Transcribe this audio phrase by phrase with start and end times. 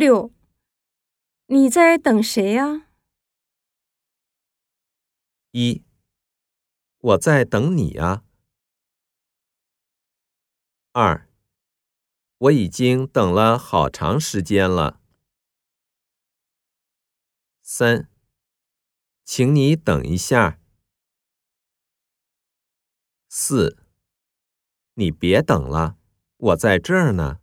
[0.00, 0.32] 六
[1.48, 2.86] 你在等谁呀？
[5.50, 5.84] 一
[7.00, 8.24] 我在等你啊
[10.92, 11.28] 二
[12.38, 15.02] 我已经等了好长时间了。
[17.60, 18.08] 三
[19.22, 20.58] 请你等一下。
[23.28, 23.84] 四
[24.94, 25.98] 你别等了
[26.38, 27.39] 我在这儿呢。